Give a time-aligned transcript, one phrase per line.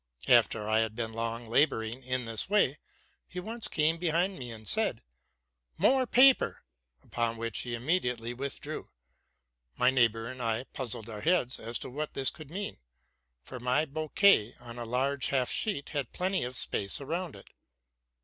[0.27, 2.79] After I had been long laboring in this way,
[3.27, 5.03] he once came behind me, and said,
[5.41, 6.63] '* More paper!''
[7.03, 8.89] upon which he immediately withdrew.
[9.77, 12.77] My neighbor and I puzzled our heads as to what this could mean;
[13.43, 17.51] 'for my bouquet, on a large half sheet, had plenty of space around it.